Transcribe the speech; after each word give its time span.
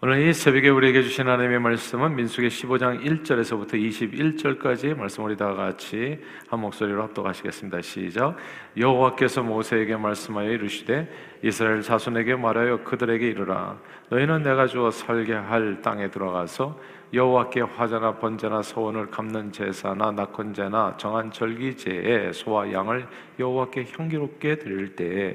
오늘 0.00 0.28
이 0.28 0.32
새벽에 0.32 0.68
우리에게 0.68 1.02
주신 1.02 1.26
하나님의 1.26 1.58
말씀은 1.58 2.14
민수기 2.14 2.46
15장 2.46 3.02
1절에서부터 3.02 3.72
21절까지 3.72 4.96
말씀 4.96 5.24
우리 5.24 5.36
다 5.36 5.52
같이 5.54 6.20
한 6.48 6.60
목소리로 6.60 7.02
합독하시겠습니다. 7.02 7.82
시작. 7.82 8.36
여호와께서 8.76 9.42
모세에게 9.42 9.96
말씀하여 9.96 10.52
이르시되 10.52 11.37
이스라엘 11.42 11.82
자손에게 11.82 12.36
말하여 12.36 12.82
그들에게 12.84 13.26
이르라. 13.28 13.78
너희는 14.10 14.42
내가 14.42 14.66
주어 14.66 14.90
살게 14.90 15.34
할 15.34 15.80
땅에 15.82 16.10
들어가서 16.10 16.78
여호와께 17.12 17.62
화자나 17.62 18.18
번제나 18.18 18.60
소원을 18.60 19.10
갚는 19.10 19.50
제사나 19.50 20.12
낙헌제나 20.12 20.96
정한 20.98 21.32
절기제에 21.32 22.32
소와 22.32 22.70
양을 22.70 23.06
여호와께 23.38 23.86
향기롭게 23.96 24.56
드릴 24.58 24.94
때에 24.94 25.34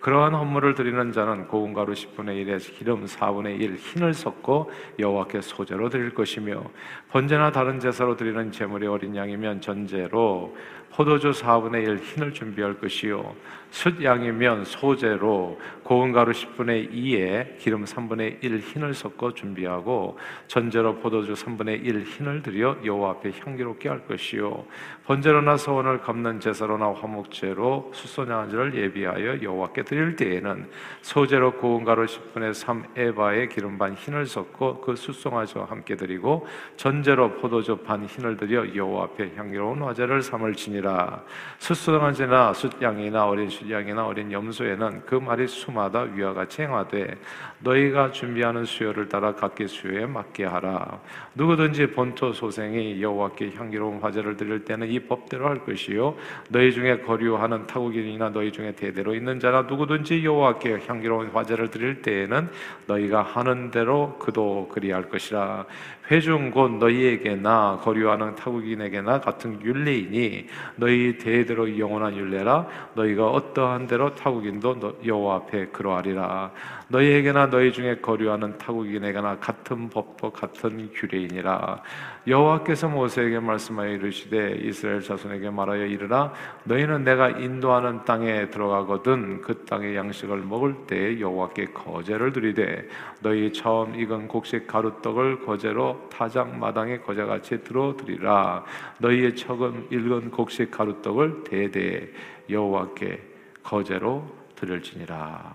그러한 0.00 0.34
헌물을 0.34 0.74
드리는 0.74 1.12
자는 1.12 1.46
고운 1.46 1.74
가루 1.74 1.92
10분의 1.92 2.46
1에 2.46 2.78
기름 2.78 3.04
4분의 3.04 3.60
1 3.60 3.76
흰을 3.76 4.14
섞고 4.14 4.70
여호와께 4.98 5.42
소제로 5.42 5.90
드릴 5.90 6.14
것이며 6.14 6.64
번제나 7.10 7.50
다른 7.50 7.80
제사로 7.80 8.16
드리는 8.16 8.52
제물이 8.52 8.86
어린 8.86 9.16
양이면 9.16 9.60
전제로 9.60 10.54
포도주 10.92 11.30
4분의 11.30 11.82
1 11.84 11.96
흰을 11.98 12.32
준비할 12.32 12.78
것이요. 12.78 13.34
숫양이면 13.70 14.64
소제로 14.64 15.60
고운 15.84 16.10
가루 16.12 16.32
10분의 16.32 16.92
2에 16.92 17.58
기름 17.58 17.84
3분의 17.84 18.42
1 18.42 18.58
흰을 18.58 18.94
섞어 18.94 19.32
준비하고 19.32 20.18
전제로 20.48 20.96
포도주 20.96 21.32
3분의 21.34 21.84
1 21.84 22.02
흰을 22.02 22.42
들여 22.42 22.78
여호와 22.84 23.10
앞에 23.10 23.32
향기롭게 23.44 23.88
할 23.88 24.06
것이요. 24.06 24.64
번제로나 25.06 25.56
소원을 25.56 26.00
갚는 26.00 26.40
제사로나 26.40 26.92
화목제로 26.92 27.92
숫소냥지를 27.94 28.74
예비하여 28.74 29.42
여호와께 29.42 29.84
드릴 29.84 30.16
때에는 30.16 30.68
소제로 31.02 31.52
고운 31.52 31.84
가루 31.84 32.04
10분의 32.06 32.52
3 32.52 32.84
에바에 32.96 33.46
기름 33.46 33.78
반 33.78 33.94
흰을 33.94 34.26
섞고 34.26 34.80
그 34.80 34.96
숫송아지와 34.96 35.66
함께 35.66 35.96
드리고 35.96 36.46
전 36.76 36.99
제로 37.02 37.32
포도주 37.34 37.76
반 37.76 38.04
흰을 38.04 38.36
들여 38.36 38.74
여호와 38.74 39.04
앞에 39.04 39.32
향기로운 39.36 39.82
화제를 39.82 40.22
삼을 40.22 40.54
지니라. 40.54 41.22
숫송아지나 41.58 42.52
숫양이나 42.52 43.26
어린 43.26 43.48
숫양이나 43.48 44.06
어린 44.06 44.32
염소에는 44.32 45.02
그 45.06 45.14
말이 45.14 45.46
수마다 45.46 46.00
위와 46.00 46.34
같이 46.34 46.62
행하되 46.62 47.16
너희가 47.60 48.10
준비하는 48.12 48.64
수요를 48.64 49.08
따라 49.08 49.34
각기 49.34 49.68
수요에 49.68 50.06
맞게 50.06 50.44
하라. 50.44 51.00
누구든지 51.34 51.92
본토 51.92 52.32
소생이 52.32 53.00
여호와께 53.00 53.52
향기로운 53.56 54.00
화제를 54.00 54.36
드릴 54.36 54.64
때는 54.64 54.88
이 54.88 55.00
법대로 55.00 55.46
할 55.48 55.64
것이요. 55.64 56.16
너희 56.48 56.72
중에 56.72 57.00
거류하는 57.00 57.66
타국인이나 57.66 58.30
너희 58.30 58.50
중에 58.50 58.72
대대로 58.72 59.14
있는 59.14 59.38
자나 59.38 59.62
누구든지 59.62 60.24
여호와께 60.24 60.80
향기로운 60.86 61.28
화제를 61.28 61.70
드릴 61.70 62.02
때에는 62.02 62.48
너희가 62.86 63.22
하는 63.22 63.70
대로 63.70 64.16
그도 64.18 64.68
그리할 64.72 65.08
것이라. 65.08 65.66
회중 66.10 66.50
곧 66.50 66.72
너희 66.80 66.89
에게나 66.94 67.80
거류하는 67.82 68.34
타국인에게나 68.34 69.20
같은 69.20 69.60
율례이니 69.62 70.46
너희 70.76 71.18
대대로 71.18 71.78
영원한 71.78 72.16
율례라 72.16 72.66
너희가 72.94 73.28
어떠한 73.28 73.86
대로 73.86 74.14
타국인도 74.14 75.00
여호와 75.04 75.36
앞에 75.36 75.66
그러하리라. 75.66 76.52
너희에게나 76.88 77.50
너희 77.50 77.72
중에 77.72 77.96
거류하는 77.96 78.58
타국인에게나 78.58 79.38
같은 79.38 79.88
법도 79.90 80.32
같은 80.32 80.90
규례이니라. 80.92 81.82
여호와께서 82.26 82.88
모세에게 82.88 83.38
말씀하여 83.38 83.90
이르시되 83.92 84.58
이스라엘 84.62 85.00
자손에게 85.00 85.50
말하여 85.50 85.86
이르라. 85.86 86.32
너희는 86.64 87.04
내가 87.04 87.30
인도하는 87.30 88.04
땅에 88.04 88.50
들어가거든 88.50 89.40
그 89.40 89.64
땅의 89.64 89.96
양식을 89.96 90.38
먹을 90.38 90.74
때 90.86 91.18
여호와께 91.20 91.66
거제를 91.66 92.32
드리되 92.32 92.88
너희 93.20 93.52
처음 93.52 93.94
익은 93.94 94.28
곡식 94.28 94.66
가루떡을 94.66 95.44
거제로 95.44 96.08
타작 96.10 96.58
마 96.58 96.72
당에 96.80 96.98
거제같이 96.98 97.62
들어드리라 97.62 98.64
너희의 98.98 99.36
처음 99.36 99.86
익은 99.90 100.30
곡식 100.30 100.70
가루떡을 100.70 101.44
대대 101.44 102.08
여호와께 102.48 103.22
거제로 103.62 104.26
드릴지니라 104.56 105.54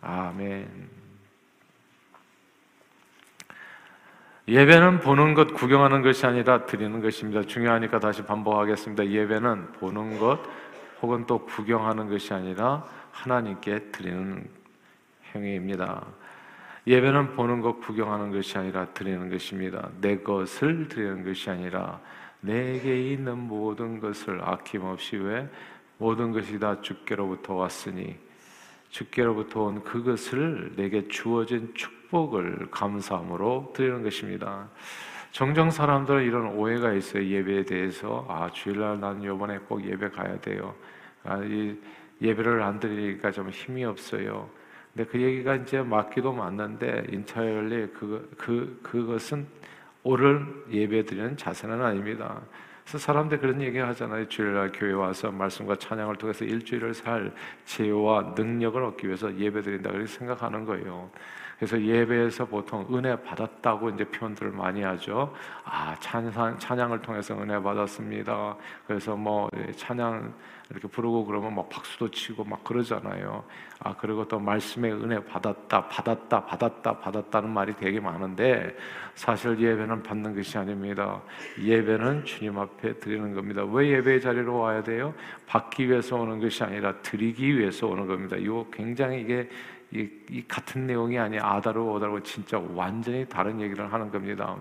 아멘. 0.00 0.68
예배는 4.46 5.00
보는 5.00 5.32
것, 5.32 5.54
구경하는 5.54 6.02
것이 6.02 6.26
아니라 6.26 6.66
드리는 6.66 7.00
것입니다. 7.00 7.40
중요하니까 7.42 7.98
다시 7.98 8.22
반복하겠습니다. 8.22 9.06
예배는 9.06 9.72
보는 9.72 10.18
것 10.18 10.38
혹은 11.00 11.26
또 11.26 11.46
구경하는 11.46 12.10
것이 12.10 12.34
아니라 12.34 12.84
하나님께 13.10 13.90
드리는 13.90 14.46
행위입니다. 15.34 16.04
예배는 16.86 17.32
보는 17.32 17.60
것, 17.60 17.80
구경하는 17.80 18.30
것이 18.30 18.58
아니라 18.58 18.86
드리는 18.86 19.30
것입니다. 19.30 19.88
내 20.00 20.18
것을 20.18 20.88
드리는 20.88 21.24
것이 21.24 21.48
아니라 21.48 22.00
내게 22.40 23.10
있는 23.10 23.38
모든 23.38 24.00
것을 24.00 24.40
아낌없이 24.42 25.16
왜 25.16 25.48
모든 25.96 26.32
것이 26.32 26.58
다 26.58 26.80
주께로부터 26.82 27.54
왔으니 27.54 28.16
주께로부터 28.90 29.62
온 29.62 29.82
그것을 29.82 30.74
내게 30.76 31.08
주어진 31.08 31.72
축복을 31.74 32.68
감사함으로 32.70 33.72
드리는 33.74 34.02
것입니다. 34.02 34.68
정정 35.32 35.70
사람들은 35.70 36.22
이런 36.22 36.48
오해가 36.54 36.92
있어요. 36.92 37.24
예배에 37.24 37.64
대해서. 37.64 38.24
아, 38.28 38.48
주일날 38.52 39.00
난 39.00 39.20
이번에 39.20 39.58
꼭 39.58 39.84
예배 39.84 40.10
가야 40.10 40.38
돼요. 40.40 40.74
아, 41.24 41.38
이 41.42 41.76
예배를 42.22 42.62
안 42.62 42.78
드리니까 42.78 43.32
좀 43.32 43.50
힘이 43.50 43.84
없어요. 43.84 44.48
근데 44.94 45.10
그 45.10 45.20
얘기가 45.20 45.56
이제 45.56 45.82
맞기도 45.82 46.32
맞는데 46.32 47.06
인차열리 47.10 47.88
그, 47.88 48.30
그, 48.38 48.78
그것은 48.82 49.46
옳은 50.04 50.66
예배 50.70 51.04
드리는 51.04 51.36
자세는 51.36 51.82
아닙니다. 51.82 52.40
그래서 52.84 52.98
사람들 52.98 53.40
그런 53.40 53.60
얘기 53.60 53.78
하잖아요. 53.78 54.28
주일날 54.28 54.70
교회 54.72 54.92
와서 54.92 55.32
말씀과 55.32 55.76
찬양을 55.76 56.16
통해서 56.16 56.44
일주일을 56.44 56.94
살 56.94 57.32
지혜와 57.64 58.34
능력을 58.36 58.80
얻기 58.84 59.06
위해서 59.06 59.34
예배 59.36 59.62
드린다 59.62 59.90
그렇게 59.90 60.06
생각하는 60.06 60.64
거예요. 60.64 61.10
그래서 61.56 61.80
예배에서 61.80 62.44
보통 62.44 62.86
은혜 62.92 63.16
받았다고 63.20 63.90
이제 63.90 64.04
표현들을 64.04 64.52
많이 64.52 64.82
하죠. 64.82 65.34
아, 65.64 65.96
찬양, 65.98 66.58
찬양을 66.58 67.00
통해서 67.00 67.34
은혜 67.40 67.60
받았습니다. 67.60 68.56
그래서 68.86 69.16
뭐 69.16 69.48
찬양 69.76 70.34
이렇게 70.70 70.88
부르고 70.88 71.26
그러면 71.26 71.54
막 71.54 71.68
박수도 71.68 72.10
치고 72.10 72.44
막 72.44 72.64
그러잖아요. 72.64 73.44
아, 73.80 73.94
그리고 73.96 74.26
또 74.26 74.38
말씀의 74.38 74.92
은혜 74.92 75.22
받았다, 75.22 75.88
받았다, 75.88 76.46
받았다, 76.46 76.98
받았다는 76.98 77.50
말이 77.50 77.74
되게 77.76 78.00
많은데 78.00 78.74
사실 79.14 79.58
예배는 79.58 80.02
받는 80.02 80.34
것이 80.34 80.56
아닙니다. 80.56 81.20
예배는 81.60 82.24
주님 82.24 82.58
앞에 82.58 82.98
드리는 82.98 83.34
겁니다. 83.34 83.62
왜 83.64 83.90
예배 83.90 84.20
자리로 84.20 84.58
와야 84.58 84.82
돼요? 84.82 85.12
받기 85.46 85.88
위해서 85.88 86.16
오는 86.16 86.40
것이 86.40 86.64
아니라 86.64 86.94
드리기 87.02 87.58
위해서 87.58 87.86
오는 87.86 88.06
겁니다. 88.06 88.36
이거 88.36 88.66
굉장히 88.72 89.20
이게 89.20 89.48
이, 89.92 90.08
이 90.30 90.42
같은 90.48 90.86
내용이 90.86 91.18
아니 91.18 91.38
아다르고 91.38 91.92
오다르고 91.92 92.22
진짜 92.22 92.60
완전히 92.74 93.26
다른 93.28 93.60
얘기를 93.60 93.92
하는 93.92 94.10
겁니다. 94.10 94.56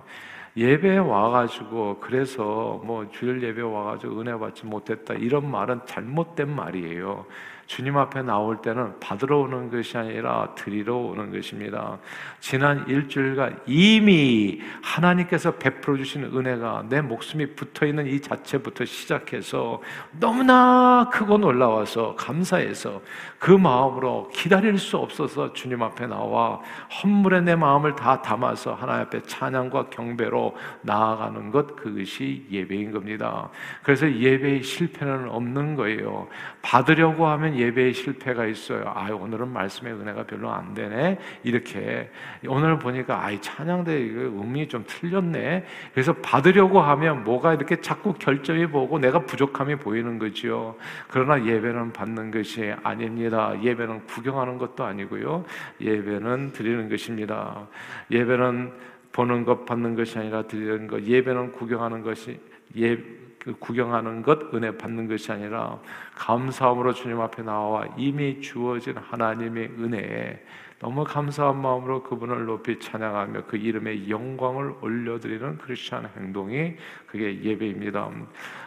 예배에 0.56 0.98
와가지고 0.98 2.00
그래서 2.00 2.80
뭐 2.84 3.10
주일 3.10 3.42
예배 3.42 3.62
와가지고 3.62 4.22
은혜 4.22 4.38
받지 4.38 4.66
못했다 4.66 5.16
이런 5.16 5.50
말은 5.50 5.82
잘못된 5.86 6.50
말이에요. 6.50 7.26
주님 7.66 7.98
앞에 7.98 8.22
나올 8.22 8.62
때는 8.62 9.00
받으러 9.00 9.40
오는 9.40 9.72
것이 9.72 9.98
아니라 9.98 10.54
드리러 10.56 10.96
오는 10.96 11.32
것입니다. 11.32 11.98
지난 12.40 12.88
일주일간 12.88 13.62
이미 13.66 14.62
하나님께서 14.82 15.56
베풀어 15.56 15.98
주신 15.98 16.24
은혜가 16.26 16.86
내 16.90 17.02
목숨이 17.02 17.56
붙어 17.56 17.86
있는 17.86 18.08
이 18.08 18.20
자체부터 18.20 18.86
시작해서 18.86 19.82
너무나 20.20 21.10
크고 21.12 21.38
놀라워서 21.38 22.16
감사해서 22.16 23.02
그 23.40 23.52
마음으로 23.52 24.30
기다릴 24.34 24.78
수 24.78 24.98
없어서 24.98 25.54
주님 25.54 25.82
앞에 25.84 26.08
나와 26.08 26.60
헌물에 27.02 27.42
내 27.42 27.56
마음을 27.56 27.96
다 27.96 28.22
담아서 28.22 28.74
하나님 28.74 29.06
앞에 29.06 29.24
찬양과 29.24 29.90
경배로 29.90 30.56
나아가는 30.82 31.52
것 31.52 31.76
그것이 31.76 32.46
예배인 32.52 32.92
겁니다. 32.92 33.50
그래서 33.84 34.12
예배의 34.12 34.64
실패는 34.64 35.30
없는 35.30 35.76
거예요. 35.76 36.28
받으려고 36.62 37.28
하면 37.28 37.53
하면 37.54 37.58
예배에 37.58 37.94
실패가 37.94 38.46
있어요. 38.48 38.92
아, 38.94 39.10
오늘은 39.12 39.50
말씀의 39.50 39.94
은혜가 39.94 40.24
별로 40.24 40.52
안 40.52 40.74
되네. 40.74 41.18
이렇게 41.44 42.10
오늘 42.48 42.78
보니까 42.80 43.24
아이 43.24 43.40
찬양대 43.40 43.94
의미 43.94 44.68
좀 44.68 44.84
틀렸네. 44.88 45.66
그래서 45.94 46.14
받으려고 46.14 46.82
하면 46.82 47.24
뭐가 47.24 47.54
이렇게 47.54 47.80
자꾸 47.80 48.14
결점이 48.14 48.68
보고 48.68 49.00
내가 49.00 49.20
부족함이 49.20 49.78
보이는 49.78 50.20
거지요. 50.20 50.76
그러나 51.08 51.44
예배는 51.46 51.94
받는 51.94 52.32
것이 52.32 52.74
아닙니다. 52.84 53.54
예배는 53.62 54.06
구경하는 54.08 54.58
것도 54.58 54.84
아니고요. 54.84 55.46
예배는 55.80 56.52
드리는 56.52 56.90
것입니다. 56.90 57.68
예배는 58.12 58.72
보는 59.12 59.46
것 59.46 59.66
받는 59.66 59.96
것이 59.96 60.18
아니라 60.18 60.44
드리는 60.44 60.88
것. 60.88 61.04
예배는 61.04 61.52
구경하는 61.52 62.02
것이 62.02 62.40
예그 62.76 63.23
구경하는 63.60 64.22
것, 64.22 64.54
은혜 64.54 64.78
받는 64.78 65.08
것이 65.08 65.32
아니라 65.32 65.80
감사함으로 66.16 66.94
주님 66.94 67.20
앞에 67.20 67.44
나와 67.44 67.86
이미 67.98 68.40
주어진 68.40 68.98
하나님의 68.98 69.72
은혜에 69.80 70.44
너무 70.84 71.06
감사한 71.06 71.62
마음으로 71.62 72.04
그분을 72.04 72.46
높이 72.46 72.78
찬양하며 72.78 73.46
그 73.48 73.56
이름의 73.56 74.10
영광을 74.10 74.74
올려드리는 74.82 75.58
크리스천 75.60 76.10
행동이 76.18 76.76
그게 77.08 77.42
예배입니다. 77.42 78.10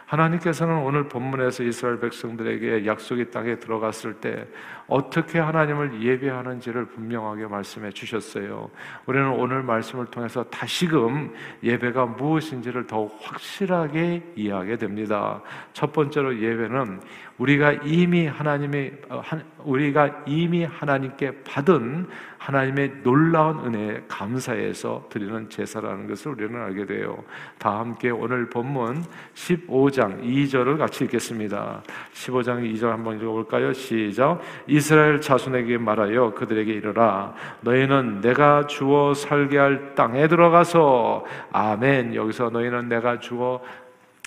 하나님께서는 0.07 0.77
오늘 0.77 1.07
본문에서 1.07 1.63
이스라엘 1.63 1.99
백성들에게 1.99 2.87
약속의 2.87 3.29
땅에 3.29 3.59
들어갔을 3.59 4.15
때 4.15 4.47
어떻게 4.87 5.39
하나님을 5.39 6.01
예배하는지를 6.01 6.85
분명하게 6.85 7.47
말씀해 7.47 7.91
주셨어요. 7.91 8.69
우리는 9.05 9.29
오늘 9.29 9.61
말씀을 9.63 10.05
통해서 10.05 10.43
다시금 10.45 11.33
예배가 11.61 12.05
무엇인지를 12.05 12.87
더 12.87 13.07
확실하게 13.19 14.33
이해하게 14.35 14.77
됩니다. 14.77 15.41
첫 15.73 15.91
번째로 15.91 16.39
예배는 16.39 17.01
우리가 17.37 17.73
이미 17.83 18.27
하나님의 18.27 19.01
어, 19.09 19.21
우리가 19.63 20.23
이미 20.25 20.63
하나님께 20.63 21.43
받은 21.43 22.07
하나님의 22.37 23.01
놀라운 23.03 23.59
은혜에 23.65 24.03
감사해서 24.07 25.05
드리는 25.09 25.49
제사라는 25.49 26.07
것을 26.07 26.31
우리는 26.31 26.61
알게 26.61 26.85
돼요. 26.85 27.23
다 27.57 27.79
함께 27.79 28.09
오늘 28.09 28.49
본문 28.49 29.03
15장 29.33 30.23
2절을 30.23 30.77
같이 30.77 31.05
읽겠습니다. 31.05 31.83
15장 32.13 32.73
2절 32.73 32.89
한번 32.89 33.17
읽어볼까요? 33.17 33.73
시작. 33.73 34.39
이스라엘 34.67 35.19
자손에게 35.19 35.77
말하여 35.77 36.33
그들에게 36.33 36.71
이르라. 36.71 37.33
너희는 37.61 38.21
내가 38.21 38.67
주어 38.67 39.13
살게 39.13 39.57
할 39.57 39.95
땅에 39.95 40.27
들어가서 40.27 41.25
아멘. 41.51 42.15
여기서 42.15 42.49
너희는 42.49 42.89
내가 42.89 43.19
주어 43.19 43.61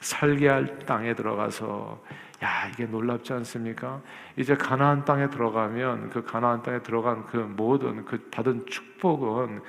살게 0.01 0.49
할 0.49 0.79
땅에 0.81 1.15
들어가서 1.15 2.01
야, 2.43 2.69
이게 2.73 2.87
놀랍지 2.87 3.33
않습니까? 3.35 4.01
이제 4.37 4.57
가나안 4.57 5.05
땅에 5.05 5.29
들어가면 5.29 6.11
그 6.11 6.25
가나안 6.25 6.63
땅에 6.63 6.81
들어간 6.81 7.27
그 7.27 7.37
모든 7.37 8.05
그 8.05 8.19
받은 8.31 8.67
축복은 8.67 9.61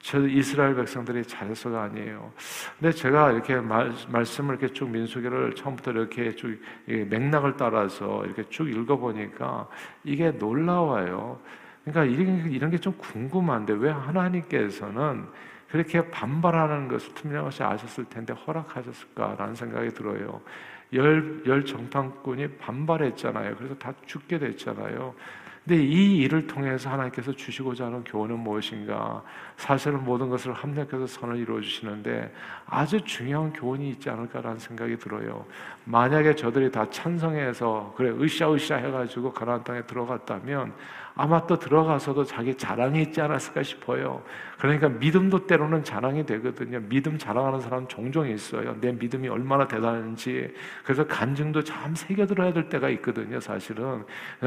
저 0.00 0.26
이스라엘 0.26 0.74
백성들이 0.76 1.24
잘해서가 1.24 1.82
아니에요. 1.84 2.32
근데 2.78 2.92
제가 2.92 3.32
이렇게 3.32 3.56
말, 3.56 3.92
말씀을 4.08 4.56
이렇게 4.56 4.72
쭉 4.72 4.88
민수기를 4.90 5.54
처음부터 5.54 5.90
이렇게 5.92 6.34
쭉 6.34 6.60
맥락을 6.86 7.56
따라서 7.56 8.24
이렇게 8.24 8.44
쭉 8.48 8.68
읽어보니까 8.68 9.68
이게 10.04 10.30
놀라워요. 10.30 11.40
그러니까 11.84 12.04
이런, 12.04 12.50
이런 12.50 12.70
게 12.70 12.78
좀 12.78 12.92
궁금한데 12.98 13.74
왜 13.74 13.90
하나님께서는 13.90 15.26
그렇게 15.70 16.08
반발하는 16.10 16.88
것을 16.88 17.14
투명하시 17.14 17.62
아셨을 17.62 18.04
텐데 18.06 18.32
허락하셨을까라는 18.32 19.54
생각이 19.54 19.90
들어요. 19.90 20.40
열, 20.92 21.42
열 21.46 21.64
정탐꾼이 21.64 22.48
반발했잖아요. 22.58 23.56
그래서 23.56 23.74
다 23.76 23.92
죽게 24.06 24.38
됐잖아요. 24.38 25.14
근데 25.68 25.84
이 25.84 26.16
일을 26.20 26.46
통해서 26.46 26.88
하나님께서 26.88 27.30
주시고자 27.30 27.86
하는 27.86 28.02
교훈은 28.02 28.38
무엇인가? 28.38 29.22
사실은 29.58 30.02
모든 30.02 30.30
것을 30.30 30.54
합력해서 30.54 31.06
선을 31.06 31.36
이루어 31.36 31.60
주시는데 31.60 32.32
아주 32.64 32.98
중요한 33.02 33.52
교훈이 33.52 33.90
있지 33.90 34.08
않을까라는 34.08 34.58
생각이 34.58 34.96
들어요. 34.96 35.44
만약에 35.84 36.34
저들이 36.36 36.72
다 36.72 36.88
찬성해서 36.88 37.92
그래 37.98 38.10
으쌰으쌰 38.10 38.76
해가지고 38.76 39.30
가나안 39.34 39.62
땅에 39.62 39.82
들어갔다면 39.82 40.72
아마 41.18 41.44
또 41.48 41.58
들어가서도 41.58 42.24
자기 42.24 42.54
자랑이 42.54 43.02
있지 43.02 43.20
않았을까 43.20 43.64
싶어요. 43.64 44.22
그러니까 44.56 44.88
믿음도 44.88 45.46
때로는 45.46 45.82
자랑이 45.82 46.24
되거든요. 46.24 46.80
믿음 46.88 47.18
자랑하는 47.18 47.60
사람 47.60 47.88
종종 47.88 48.28
있어요. 48.28 48.76
내 48.80 48.92
믿음이 48.92 49.28
얼마나 49.28 49.66
대단한지. 49.66 50.54
그래서 50.84 51.06
간증도 51.06 51.64
참 51.64 51.94
새겨들어야 51.96 52.52
될 52.52 52.68
때가 52.68 52.88
있거든요, 52.90 53.40
사실은. 53.40 54.04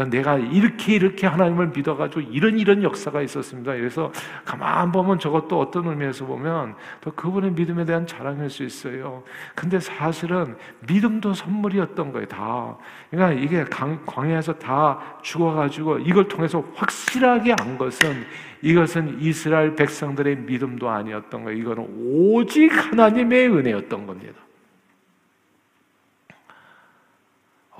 내가 0.10 0.38
이렇게 0.38 0.96
이렇게 0.96 1.28
하나님을 1.28 1.68
믿어가지고 1.76 2.22
이런 2.22 2.58
이런 2.58 2.84
역사가 2.84 3.22
있었습니다. 3.22 3.74
그래서 3.74 4.12
가만 4.46 4.94
보면 4.94 5.20
저것도 5.20 5.60
어떤 5.60 5.88
의미에서 5.88 6.26
보면 6.26 6.76
또 7.02 7.12
그분의 7.12 7.52
믿음에 7.52 7.84
대한 7.84 8.08
자랑일 8.08 8.50
수 8.50 8.64
있어요. 8.64 9.24
근데 9.56 9.78
사실은 9.80 10.56
믿음도 10.88 11.34
선물이었던 11.34 12.14
거예요, 12.14 12.28
다. 12.28 12.78
그러니까 13.10 13.42
이게 13.42 13.66
광야에서 14.06 14.54
다 14.54 15.18
죽어가지고 15.22 16.00
이걸 16.00 16.30
통해서 16.30 16.61
확실하게 16.76 17.56
안 17.60 17.78
것은 17.78 18.26
이것은 18.62 19.20
이스라엘 19.22 19.76
백성들의 19.76 20.38
믿음도 20.38 20.90
아니었던 20.90 21.44
거예요. 21.44 21.60
이거는 21.60 21.88
오직 21.98 22.72
하나님의 22.72 23.48
은혜였던 23.50 24.06
겁니다. 24.06 24.40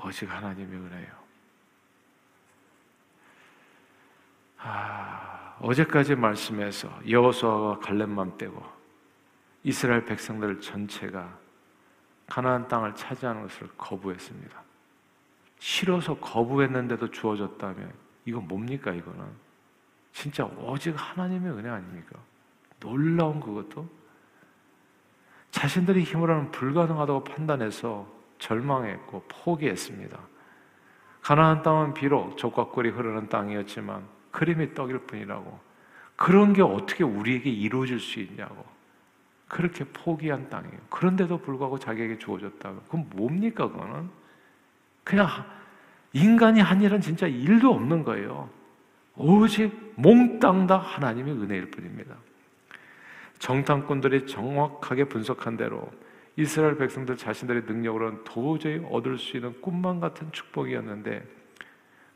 오직 0.04 0.28
하나님의 0.30 0.78
은혜요. 0.78 1.22
아, 4.58 5.56
어제까지 5.60 6.14
말씀에서 6.16 6.88
여호수아와 7.08 7.78
갈렙만 7.78 8.38
빼고 8.38 8.62
이스라엘 9.64 10.04
백성들 10.04 10.60
전체가 10.60 11.38
가나안 12.26 12.66
땅을 12.66 12.94
차지하는 12.94 13.42
것을 13.42 13.68
거부했습니다. 13.76 14.62
싫어서 15.58 16.14
거부했는데도 16.18 17.10
주어졌다면 17.10 17.92
이건 18.24 18.46
뭡니까 18.48 18.92
이거는? 18.92 19.24
진짜 20.12 20.44
오직 20.44 20.94
하나님의 20.96 21.52
은혜 21.52 21.68
아닙니까? 21.68 22.18
놀라운 22.80 23.40
그것도 23.40 23.88
자신들이 25.50 26.02
힘으로는 26.02 26.50
불가능하다고 26.50 27.24
판단해서 27.24 28.06
절망했고 28.38 29.24
포기했습니다. 29.28 30.18
가나안 31.20 31.62
땅은 31.62 31.94
비록 31.94 32.36
족과 32.36 32.68
꿀이 32.68 32.90
흐르는 32.90 33.28
땅이었지만 33.28 34.04
그림의 34.32 34.74
떡일 34.74 34.98
뿐이라고 35.00 35.60
그런 36.16 36.52
게 36.52 36.62
어떻게 36.62 37.04
우리에게 37.04 37.50
이루어질 37.50 38.00
수 38.00 38.20
있냐고 38.20 38.64
그렇게 39.46 39.84
포기한 39.84 40.48
땅이에요. 40.48 40.78
그런데도 40.88 41.38
불구하고 41.38 41.78
자기에게 41.78 42.18
주어졌다고 42.18 42.82
그건 42.82 43.08
뭡니까 43.10 43.68
그거는? 43.68 44.10
그냥 45.04 45.28
인간이 46.12 46.60
한 46.60 46.82
일은 46.82 47.00
진짜 47.00 47.26
일도 47.26 47.72
없는 47.72 48.04
거예요. 48.04 48.48
오직 49.16 49.72
몽땅 49.96 50.66
다 50.66 50.78
하나님의 50.78 51.34
은혜일 51.34 51.70
뿐입니다. 51.70 52.16
정탐꾼들이 53.38 54.26
정확하게 54.26 55.04
분석한 55.04 55.56
대로 55.56 55.90
이스라엘 56.36 56.76
백성들 56.76 57.16
자신들의 57.16 57.64
능력으로는 57.66 58.24
도저히 58.24 58.80
얻을 58.90 59.18
수 59.18 59.36
있는 59.36 59.60
꿈만 59.60 60.00
같은 60.00 60.30
축복이었는데 60.32 61.22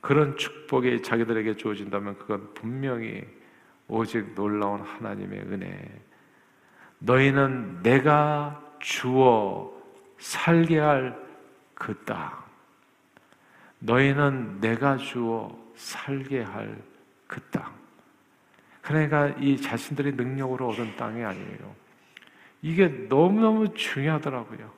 그런 0.00 0.36
축복이 0.36 1.02
자기들에게 1.02 1.56
주어진다면 1.56 2.18
그건 2.18 2.54
분명히 2.54 3.24
오직 3.88 4.34
놀라운 4.34 4.80
하나님의 4.80 5.40
은혜. 5.40 6.00
너희는 6.98 7.82
내가 7.82 8.62
주어 8.80 9.72
살게 10.18 10.78
할 10.78 11.26
그 11.76 11.94
땅. 12.04 12.45
너희는 13.80 14.60
내가 14.60 14.96
주어 14.96 15.56
살게 15.74 16.42
할 16.42 16.76
그 17.26 17.40
땅. 17.50 17.74
그러니까 18.82 19.28
이 19.40 19.60
자신들의 19.60 20.12
능력으로 20.12 20.68
얻은 20.68 20.96
땅이 20.96 21.24
아니에요. 21.24 21.74
이게 22.62 22.86
너무너무 23.08 23.74
중요하더라고요. 23.74 24.70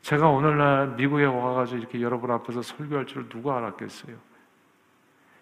제가 0.00 0.28
오늘날 0.28 0.96
미국에 0.96 1.24
와가지고 1.24 1.78
이렇게 1.78 2.00
여러분 2.00 2.30
앞에서 2.32 2.62
설교할 2.62 3.06
줄 3.06 3.28
누가 3.28 3.58
알았겠어요? 3.58 4.16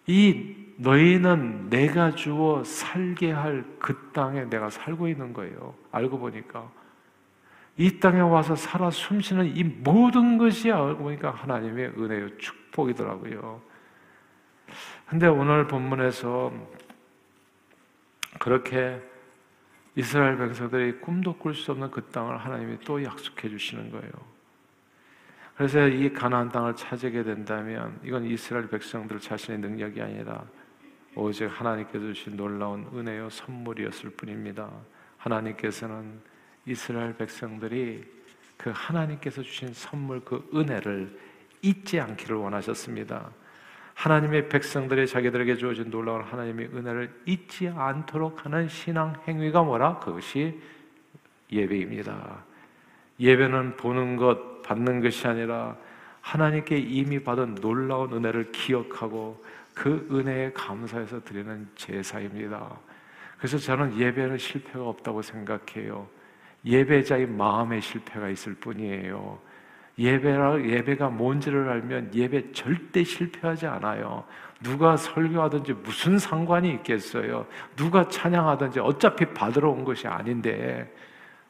이 0.06 0.56
너희는 0.76 1.70
내가 1.70 2.14
주어 2.14 2.62
살게 2.64 3.32
할 3.32 3.64
그 3.78 4.10
땅에 4.12 4.44
내가 4.44 4.68
살고 4.68 5.08
있는 5.08 5.32
거예요. 5.32 5.74
알고 5.90 6.18
보니까. 6.18 6.70
이 7.78 7.98
땅에 7.98 8.20
와서 8.20 8.54
살아 8.54 8.90
숨쉬는 8.90 9.56
이 9.56 9.64
모든 9.64 10.36
것이 10.36 10.70
알고 10.70 11.04
보니까 11.04 11.30
하나님의 11.30 11.92
은혜요 11.96 12.36
축 12.36 12.59
복이더라고요. 12.72 13.60
근데 15.08 15.26
오늘 15.26 15.66
본문에서 15.66 16.52
그렇게 18.38 19.00
이스라엘 19.96 20.36
백성들이 20.38 21.00
꿈도 21.00 21.36
꿀 21.36 21.54
수 21.54 21.72
없는 21.72 21.90
그 21.90 22.02
땅을 22.06 22.38
하나님이 22.38 22.78
또 22.84 23.02
약속해 23.02 23.48
주시는 23.48 23.90
거예요. 23.90 24.12
그래서 25.56 25.86
이 25.88 26.12
가나안 26.12 26.48
땅을 26.48 26.76
차지하게 26.76 27.22
된다면 27.24 27.98
이건 28.02 28.24
이스라엘 28.24 28.68
백성들 28.68 29.20
자신의 29.20 29.60
능력이 29.60 30.00
아니라 30.00 30.44
오직 31.14 31.46
하나님께서 31.46 32.12
주신 32.12 32.36
놀라운 32.36 32.88
은혜요 32.94 33.28
선물이었을 33.28 34.10
뿐입니다. 34.10 34.70
하나님께서는 35.18 36.20
이스라엘 36.64 37.14
백성들이 37.16 38.04
그 38.56 38.72
하나님께서 38.74 39.42
주신 39.42 39.74
선물 39.74 40.24
그 40.24 40.48
은혜를 40.54 41.18
잊지 41.62 42.00
않기를 42.00 42.36
원하셨습니다. 42.36 43.30
하나님의 43.94 44.48
백성들이 44.48 45.06
자기들에게 45.06 45.56
주어진 45.56 45.90
놀라운 45.90 46.22
하나님의 46.22 46.70
은혜를 46.74 47.22
잊지 47.26 47.68
않도록 47.68 48.44
하는 48.44 48.68
신앙 48.68 49.14
행위가 49.28 49.62
뭐라? 49.62 49.98
그것이 49.98 50.58
예배입니다. 51.52 52.44
예배는 53.18 53.76
보는 53.76 54.16
것, 54.16 54.62
받는 54.62 55.02
것이 55.02 55.26
아니라 55.26 55.76
하나님께 56.22 56.78
이미 56.78 57.22
받은 57.22 57.56
놀라운 57.56 58.12
은혜를 58.12 58.52
기억하고 58.52 59.44
그 59.74 60.08
은혜에 60.10 60.52
감사해서 60.52 61.22
드리는 61.22 61.68
제사입니다. 61.74 62.78
그래서 63.38 63.58
저는 63.58 63.98
예배는 63.98 64.38
실패가 64.38 64.86
없다고 64.86 65.22
생각해요. 65.22 66.08
예배자의 66.64 67.26
마음에 67.26 67.80
실패가 67.80 68.28
있을 68.28 68.54
뿐이에요. 68.54 69.49
예배라 70.00 70.64
예배가 70.64 71.10
뭔지를 71.10 71.68
알면 71.68 72.14
예배 72.14 72.52
절대 72.52 73.04
실패하지 73.04 73.66
않아요. 73.66 74.24
누가 74.62 74.96
설교하든지 74.96 75.74
무슨 75.84 76.18
상관이 76.18 76.70
있겠어요? 76.70 77.46
누가 77.76 78.08
찬양하든지 78.08 78.80
어차피 78.80 79.26
받으러 79.26 79.70
온 79.70 79.84
것이 79.84 80.08
아닌데 80.08 80.90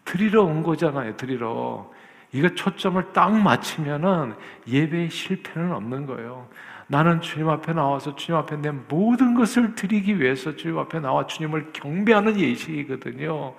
드리러 0.05 0.43
온 0.43 0.65
거잖아요. 0.65 1.17
드리러. 1.17 1.89
이거 2.33 2.49
초점을 2.49 3.13
딱 3.13 3.33
맞추면은 3.33 4.35
예배에 4.67 5.09
실패는 5.09 5.73
없는 5.73 6.07
거예요. 6.07 6.49
나는 6.89 7.21
주님 7.21 7.49
앞에 7.49 7.73
나와서 7.73 8.17
주님 8.17 8.37
앞에 8.39 8.57
내 8.57 8.73
모든 8.73 9.35
것을 9.35 9.77
드리기 9.77 10.21
위해서 10.21 10.57
주님 10.57 10.77
앞에 10.79 10.99
나와 10.99 11.25
주님을 11.27 11.73
경배하는 11.73 12.39
예식이거든요. 12.39 13.55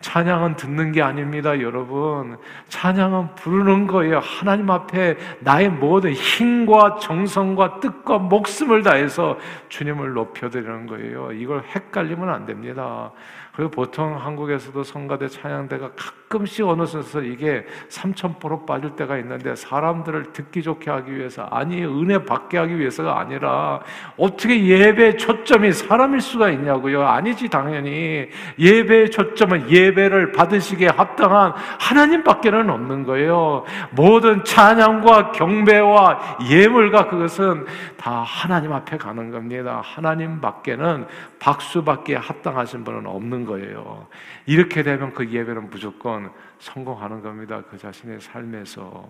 찬양은 0.00 0.56
듣는 0.56 0.92
게 0.92 1.02
아닙니다, 1.02 1.60
여러분. 1.60 2.36
찬양은 2.68 3.34
부르는 3.34 3.86
거예요. 3.86 4.18
하나님 4.18 4.70
앞에 4.70 5.16
나의 5.40 5.70
모든 5.70 6.12
힘과 6.12 6.96
정성과 7.00 7.80
뜻과 7.80 8.18
목숨을 8.18 8.82
다해서 8.82 9.38
주님을 9.68 10.12
높여드리는 10.12 10.86
거예요. 10.86 11.32
이걸 11.32 11.62
헷갈리면 11.64 12.28
안 12.28 12.46
됩니다. 12.46 13.12
그리고 13.56 13.70
보통 13.70 14.16
한국에서도 14.16 14.82
성가대 14.82 15.28
찬양대가 15.28 15.92
가끔씩 15.96 16.66
어느 16.66 16.84
순서 16.84 17.22
이게 17.22 17.64
삼천포로 17.88 18.66
빠질 18.66 18.90
때가 18.96 19.16
있는데 19.16 19.56
사람들을 19.56 20.32
듣기 20.34 20.62
좋게 20.62 20.90
하기 20.90 21.16
위해서 21.16 21.44
아니 21.44 21.82
은혜 21.82 22.22
받게 22.22 22.58
하기 22.58 22.78
위해서가 22.78 23.18
아니라 23.18 23.80
어떻게 24.18 24.62
예배 24.62 25.16
초점이 25.16 25.72
사람일 25.72 26.20
수가 26.20 26.50
있냐고요? 26.50 27.06
아니지 27.06 27.48
당연히 27.48 28.28
예배의 28.58 29.10
초점은 29.10 29.70
예 29.70 29.85
배를 29.94 30.32
받으시기에 30.32 30.88
합당한 30.88 31.52
하나님밖에는 31.80 32.70
없는 32.70 33.04
거예요. 33.04 33.64
모든 33.92 34.44
찬양과 34.44 35.32
경배와 35.32 36.38
예물과 36.50 37.08
그것은 37.08 37.66
다 37.96 38.22
하나님 38.22 38.72
앞에 38.72 38.96
가는 38.96 39.30
겁니다. 39.30 39.80
하나님밖에는 39.84 41.06
박수받기에 41.38 42.16
합당하신 42.16 42.84
분은 42.84 43.06
없는 43.06 43.46
거예요. 43.46 44.06
이렇게 44.46 44.82
되면 44.82 45.12
그 45.12 45.28
예배는 45.28 45.70
무조건 45.70 46.30
성공하는 46.58 47.22
겁니다. 47.22 47.62
그 47.70 47.78
자신의 47.78 48.20
삶에서. 48.20 49.08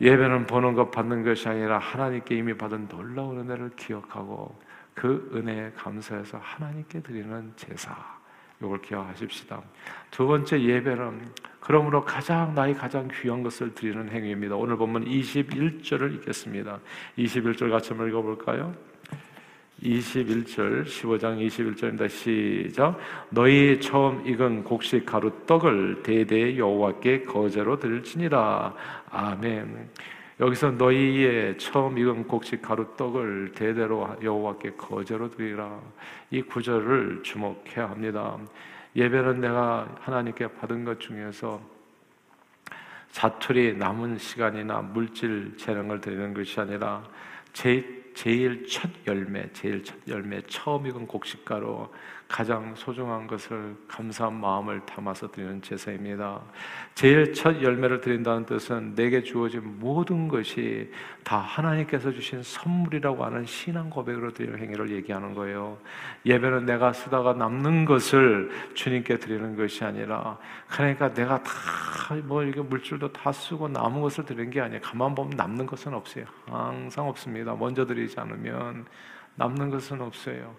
예배는 0.00 0.46
보는 0.46 0.74
것 0.74 0.90
받는 0.90 1.24
것이 1.24 1.48
아니라 1.48 1.78
하나님께 1.78 2.36
이미 2.36 2.56
받은 2.56 2.88
놀라운 2.88 3.38
은혜를 3.38 3.70
기억하고 3.76 4.58
그 4.94 5.30
은혜에 5.34 5.72
감사해서 5.76 6.38
하나님께 6.42 7.00
드리는 7.00 7.52
제사. 7.56 7.94
이걸 8.64 8.80
기억하십시다. 8.82 9.62
두 10.10 10.26
번째 10.26 10.60
예배는 10.60 11.20
그러므로 11.60 12.04
가장 12.04 12.54
나의 12.54 12.74
가장 12.74 13.08
귀한 13.20 13.42
것을 13.42 13.74
드리는 13.74 14.10
행위입니다. 14.10 14.54
오늘 14.54 14.76
보면 14.76 15.06
21절을 15.06 16.14
읽겠습니다. 16.16 16.78
21절 17.16 17.70
같이 17.70 17.90
한번 17.90 18.08
읽어볼까요? 18.08 18.74
21절 19.82 20.84
15장 20.84 21.46
21절입니다. 21.46 22.08
시작. 22.08 22.98
너희 23.30 23.80
처음 23.80 24.26
익은 24.26 24.64
곡식 24.64 25.04
가루 25.04 25.30
떡을 25.46 26.02
대대 26.02 26.56
여호와께 26.56 27.22
거제로 27.22 27.78
드릴지니라. 27.78 28.74
아멘. 29.10 29.88
여기서 30.40 30.72
너희의 30.72 31.58
처음 31.58 31.96
익은 31.96 32.26
곡식 32.26 32.60
가루 32.60 32.96
떡을 32.96 33.52
대대로 33.54 34.16
여호와께 34.22 34.72
거제로 34.72 35.30
드리라. 35.30 35.80
이 36.30 36.42
구절을 36.42 37.22
주목해야 37.22 37.90
합니다. 37.90 38.36
예배는 38.96 39.40
내가 39.40 39.88
하나님께 40.00 40.48
받은 40.48 40.84
것 40.84 40.98
중에서 41.00 41.60
자투리 43.12 43.76
남은 43.76 44.18
시간이나 44.18 44.80
물질 44.80 45.56
재능을 45.56 46.00
드리는 46.00 46.34
것이 46.34 46.58
아니라 46.58 47.04
제 47.52 48.03
제일 48.14 48.66
첫 48.66 48.88
열매, 49.06 49.52
제일 49.52 49.82
첫 49.82 49.96
열매, 50.08 50.40
처음 50.46 50.86
익은 50.86 51.06
곡식가로 51.06 51.92
가장 52.28 52.74
소중한 52.74 53.26
것을 53.26 53.76
감사한 53.86 54.40
마음을 54.40 54.80
담아서 54.86 55.30
드리는 55.30 55.60
제사입니다. 55.60 56.40
제일 56.94 57.32
첫 57.34 57.60
열매를 57.60 58.00
드린다는 58.00 58.46
뜻은 58.46 58.94
내게 58.94 59.22
주어진 59.22 59.78
모든 59.78 60.28
것이 60.28 60.90
다 61.22 61.38
하나님께서 61.38 62.12
주신 62.12 62.42
선물이라고 62.42 63.24
하는 63.24 63.44
신앙 63.44 63.90
고백으로 63.90 64.32
드리는 64.32 64.58
행위를 64.58 64.90
얘기하는 64.92 65.34
거예요. 65.34 65.78
예배는 66.24 66.66
내가 66.66 66.92
쓰다가 66.92 67.34
남는 67.34 67.84
것을 67.84 68.50
주님께 68.74 69.18
드리는 69.18 69.56
것이 69.56 69.84
아니라 69.84 70.38
그러니까 70.68 71.12
내가 71.12 71.42
다 71.42 71.84
뭐 72.24 72.42
이게 72.42 72.60
물질도 72.60 73.12
다 73.12 73.32
쓰고 73.32 73.68
남은 73.68 74.02
것을 74.02 74.24
드리는 74.24 74.50
게 74.50 74.60
아니에요. 74.60 74.80
가만 74.82 75.14
보면 75.14 75.36
남는 75.36 75.66
것은 75.66 75.94
없어요. 75.94 76.24
항상 76.46 77.08
없습니다. 77.08 77.54
먼저 77.54 77.86
드리 77.86 78.03
지 78.08 78.20
않으면 78.20 78.86
남는 79.36 79.70
것은 79.70 80.00
없어요. 80.00 80.56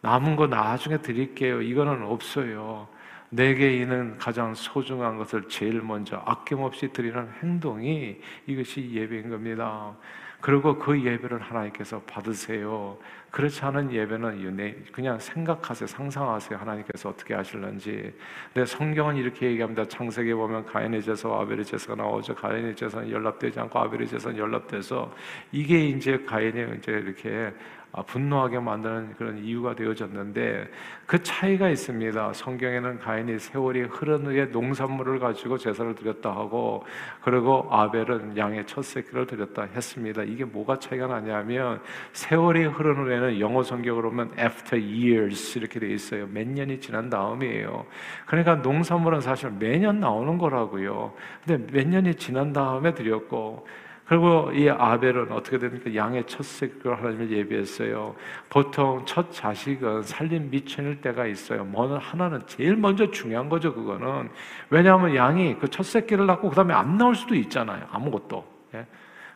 남은 0.00 0.36
거 0.36 0.46
나중에 0.46 0.98
드릴게요. 0.98 1.62
이거는 1.62 2.02
없어요. 2.02 2.88
내게 3.34 3.76
있는 3.78 4.16
가장 4.16 4.54
소중한 4.54 5.16
것을 5.18 5.48
제일 5.48 5.82
먼저 5.82 6.22
아낌없이 6.24 6.92
드리는 6.92 7.28
행동이 7.42 8.20
이것이 8.46 8.90
예배인 8.92 9.28
겁니다. 9.28 9.92
그리고 10.40 10.78
그 10.78 11.02
예배를 11.02 11.40
하나님께서 11.40 12.00
받으세요. 12.02 12.96
그렇지 13.30 13.64
않은 13.64 13.90
예배는 13.92 14.84
그냥 14.92 15.18
생각하세요. 15.18 15.86
상상하세요. 15.88 16.58
하나님께서 16.58 17.08
어떻게 17.08 17.34
하실는지. 17.34 18.14
근데 18.52 18.66
성경은 18.66 19.16
이렇게 19.16 19.46
얘기합니다. 19.46 19.88
창세기에 19.88 20.34
보면 20.34 20.66
가인의 20.66 21.02
제사와 21.02 21.40
아벨의 21.42 21.64
제사가 21.64 21.96
나오죠. 21.96 22.34
가인의 22.36 22.76
제사는 22.76 23.10
연락되지 23.10 23.58
않고 23.58 23.78
아벨의 23.80 24.06
제사는 24.06 24.38
연락돼서 24.38 25.12
이게 25.50 25.88
이제 25.88 26.18
가인이 26.18 26.76
이제 26.78 26.92
이렇게 26.92 27.50
아, 27.50 27.83
분노하게 28.02 28.58
만드는 28.58 29.14
그런 29.16 29.38
이유가 29.38 29.74
되어졌는데 29.74 30.68
그 31.06 31.22
차이가 31.22 31.68
있습니다. 31.68 32.32
성경에는 32.32 32.98
가인이 32.98 33.38
세월이 33.38 33.82
흐른 33.82 34.26
후에 34.26 34.46
농산물을 34.46 35.20
가지고 35.20 35.58
제사를 35.58 35.94
드렸다 35.94 36.30
하고 36.30 36.84
그리고 37.22 37.68
아벨은 37.70 38.36
양의 38.36 38.66
첫 38.66 38.82
새끼를 38.82 39.26
드렸다 39.26 39.68
했습니다. 39.74 40.22
이게 40.24 40.44
뭐가 40.44 40.78
차이가 40.78 41.06
나냐면 41.06 41.80
세월이 42.12 42.64
흐른 42.64 42.96
후에는 42.96 43.38
영어 43.38 43.62
성경으로 43.62 44.10
보면 44.10 44.32
after 44.38 44.82
years 44.82 45.58
이렇게 45.58 45.78
돼 45.78 45.88
있어요. 45.88 46.26
몇 46.26 46.48
년이 46.48 46.80
지난 46.80 47.08
다음이에요. 47.08 47.86
그러니까 48.26 48.56
농산물은 48.56 49.20
사실 49.20 49.50
매년 49.50 50.00
나오는 50.00 50.36
거라고요. 50.38 51.12
근데 51.46 51.72
몇 51.72 51.86
년이 51.86 52.16
지난 52.16 52.52
다음에 52.52 52.92
드렸고 52.94 53.66
그리고 54.06 54.50
이 54.52 54.68
아벨은 54.68 55.32
어떻게 55.32 55.58
됩니까? 55.58 55.94
양의 55.94 56.26
첫 56.26 56.44
새끼를 56.44 56.98
하나님을 56.98 57.30
예비했어요. 57.30 58.14
보통 58.50 59.02
첫 59.06 59.32
자식은 59.32 60.02
살림 60.02 60.50
미천일 60.50 61.00
때가 61.00 61.26
있어요. 61.26 61.64
뭐는 61.64 61.96
하나는 61.96 62.42
제일 62.46 62.76
먼저 62.76 63.10
중요한 63.10 63.48
거죠. 63.48 63.72
그거는 63.74 64.28
왜냐하면 64.70 65.14
양이 65.16 65.58
그 65.58 65.68
첫 65.68 65.84
새끼를 65.84 66.26
낳고 66.26 66.50
그 66.50 66.54
다음에 66.54 66.72
안 66.74 66.98
나올 66.98 67.14
수도 67.14 67.34
있잖아요. 67.34 67.86
아무것도. 67.90 68.44
예? 68.74 68.86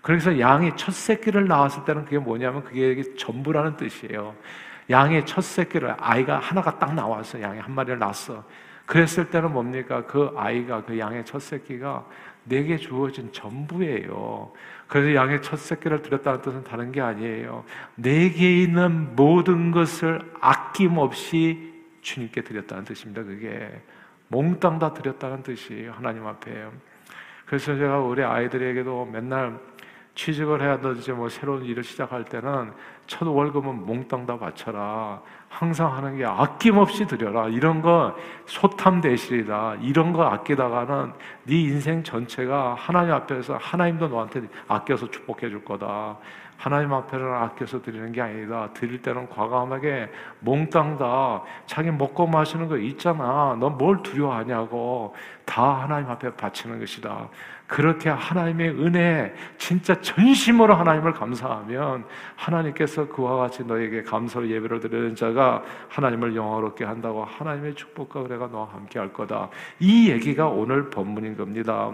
그래서 0.02 0.38
양이 0.38 0.70
첫 0.76 0.92
새끼를 0.92 1.48
낳았을 1.48 1.84
때는 1.84 2.04
그게 2.04 2.18
뭐냐면 2.18 2.62
그게 2.62 3.02
전부라는 3.16 3.76
뜻이에요. 3.76 4.34
양의 4.90 5.26
첫 5.26 5.42
새끼를 5.42 5.96
아이가 5.98 6.38
하나가 6.38 6.78
딱 6.78 6.94
나왔어. 6.94 7.40
양이 7.42 7.58
한 7.58 7.74
마리를 7.74 7.98
낳았어. 7.98 8.44
그랬을 8.86 9.28
때는 9.28 9.52
뭡니까? 9.52 10.04
그 10.06 10.32
아이가 10.36 10.82
그 10.82 10.98
양의 10.98 11.24
첫 11.26 11.40
새끼가 11.42 12.06
내게 12.48 12.76
주어진 12.76 13.32
전부예요. 13.32 14.52
그래서 14.86 15.14
양의 15.14 15.42
첫 15.42 15.58
새끼를 15.58 16.02
드렸다는 16.02 16.42
뜻은 16.42 16.64
다른 16.64 16.92
게 16.92 17.00
아니에요. 17.00 17.64
내게 17.94 18.62
있는 18.62 19.14
모든 19.14 19.70
것을 19.70 20.20
아낌없이 20.40 21.74
주님께 22.00 22.42
드렸다는 22.42 22.84
뜻입니다. 22.84 23.22
그게 23.22 23.70
몽땅 24.28 24.78
다 24.78 24.92
드렸다는 24.92 25.42
뜻이에요. 25.42 25.92
하나님 25.92 26.26
앞에. 26.26 26.66
그래서 27.46 27.76
제가 27.76 28.00
우리 28.00 28.22
아이들에게도 28.22 29.06
맨날 29.06 29.58
취직을 30.18 30.60
해야 30.60 30.80
되지 30.80 31.12
뭐 31.12 31.28
새로운 31.28 31.64
일을 31.64 31.84
시작할 31.84 32.24
때는 32.24 32.72
첫 33.06 33.24
월급은 33.24 33.86
몽땅 33.86 34.26
다 34.26 34.36
바쳐라. 34.36 35.22
항상 35.48 35.94
하는 35.94 36.16
게 36.16 36.24
아낌없이 36.24 37.06
드려라. 37.06 37.46
이런 37.46 37.80
거 37.80 38.16
소탐 38.46 39.00
대실이다. 39.00 39.76
이런 39.80 40.12
거 40.12 40.24
아끼다가는 40.24 41.12
네 41.44 41.62
인생 41.62 42.02
전체가 42.02 42.74
하나님 42.76 43.12
앞에서 43.14 43.58
하나님도 43.58 44.08
너한테 44.08 44.42
아껴서 44.66 45.08
축복해 45.08 45.50
줄 45.50 45.64
거다. 45.64 46.18
하나님 46.56 46.92
앞에는 46.92 47.34
아껴서 47.34 47.80
드리는 47.80 48.10
게 48.10 48.20
아니다. 48.20 48.70
드릴 48.74 49.00
때는 49.00 49.28
과감하게 49.28 50.10
몽땅 50.40 50.98
다 50.98 51.44
자기 51.66 51.92
먹고 51.92 52.26
마시는 52.26 52.66
거 52.66 52.76
있잖아. 52.76 53.56
넌 53.60 53.78
뭘 53.78 54.02
두려워하냐고. 54.02 55.14
다 55.44 55.82
하나님 55.82 56.10
앞에 56.10 56.34
바치는 56.34 56.80
것이다. 56.80 57.28
그렇게 57.68 58.08
하나님의 58.08 58.70
은혜, 58.70 59.34
진짜 59.58 60.00
전심으로 60.00 60.74
하나님을 60.74 61.12
감사하면 61.12 62.06
하나님께서 62.34 63.08
그와 63.08 63.36
같이 63.36 63.62
너에게 63.62 64.02
감사로 64.02 64.48
예배를 64.48 64.80
드리는 64.80 65.14
자가 65.14 65.62
하나님을 65.88 66.34
영화롭게 66.34 66.84
한다고 66.84 67.24
하나님의 67.24 67.74
축복과 67.74 68.24
은혜가 68.24 68.48
너와 68.48 68.70
함께 68.72 68.98
할 68.98 69.12
거다. 69.12 69.50
이 69.80 70.10
얘기가 70.10 70.48
오늘 70.48 70.88
본문인 70.88 71.36
겁니다. 71.36 71.92